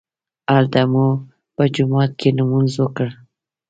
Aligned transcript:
هلته 0.53 0.81
مو 0.91 1.07
په 1.55 1.63
جومات 1.73 2.11
کې 2.19 2.29
لمونځ 2.37 2.71
وکړ. 2.79 3.07